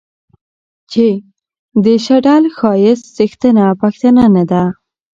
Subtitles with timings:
[0.91, 1.07] چې
[1.83, 4.63] د شډل ښايست څښتنه پښتنه نه ده